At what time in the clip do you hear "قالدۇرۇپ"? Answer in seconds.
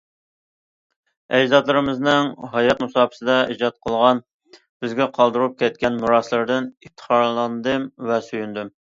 5.21-5.57